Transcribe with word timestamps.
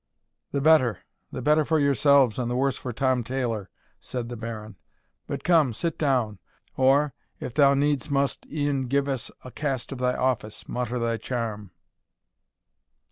"The 0.51 0.61
better 0.61 1.01
the 1.31 1.43
better 1.43 1.63
for 1.63 1.77
yourselves, 1.77 2.39
and 2.39 2.49
the 2.49 2.55
worse 2.55 2.75
for 2.75 2.91
Tom 2.91 3.23
Tailor," 3.23 3.69
said 3.99 4.29
the 4.29 4.35
Baron; 4.35 4.75
"but 5.27 5.43
come, 5.43 5.73
sit 5.73 5.95
down, 5.99 6.39
or, 6.75 7.13
if 7.39 7.53
thou 7.53 7.75
needs 7.75 8.09
must 8.09 8.47
e'en 8.47 8.87
give 8.87 9.07
us 9.07 9.29
a 9.43 9.51
cast 9.51 9.91
of 9.91 9.99
thy 9.99 10.15
office, 10.15 10.67
mutter 10.67 10.97
thy 10.97 11.17
charm." 11.17 11.69